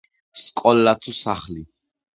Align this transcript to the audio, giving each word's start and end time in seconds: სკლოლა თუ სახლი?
სკლოლა 0.43 0.95
თუ 1.05 1.17
სახლი? 1.21 1.65